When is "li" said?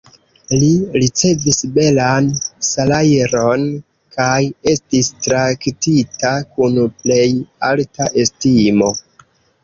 0.61-0.67